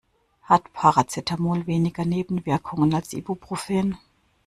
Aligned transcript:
Hat 0.41 0.73
Paracetamol 0.73 1.67
weniger 1.67 2.05
Nebenwirkungen 2.05 2.91
als 2.95 3.13
Ibuprofen? 3.13 3.99